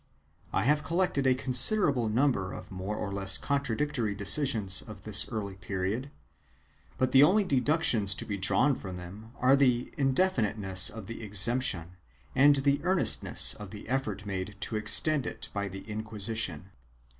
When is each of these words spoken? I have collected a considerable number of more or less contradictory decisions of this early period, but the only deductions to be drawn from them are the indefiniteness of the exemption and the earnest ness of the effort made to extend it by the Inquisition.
I 0.51 0.63
have 0.63 0.81
collected 0.83 1.27
a 1.27 1.35
considerable 1.35 2.09
number 2.09 2.53
of 2.53 2.71
more 2.71 2.95
or 2.95 3.13
less 3.13 3.37
contradictory 3.37 4.15
decisions 4.15 4.81
of 4.81 5.03
this 5.03 5.29
early 5.29 5.53
period, 5.57 6.09
but 6.97 7.11
the 7.11 7.21
only 7.21 7.43
deductions 7.43 8.15
to 8.15 8.25
be 8.25 8.35
drawn 8.35 8.73
from 8.73 8.97
them 8.97 9.31
are 9.37 9.55
the 9.55 9.93
indefiniteness 9.99 10.89
of 10.89 11.05
the 11.05 11.21
exemption 11.21 11.97
and 12.33 12.55
the 12.55 12.79
earnest 12.83 13.21
ness 13.21 13.53
of 13.53 13.69
the 13.69 13.87
effort 13.87 14.25
made 14.25 14.55
to 14.61 14.75
extend 14.75 15.27
it 15.27 15.49
by 15.53 15.67
the 15.67 15.81
Inquisition. 15.87 16.71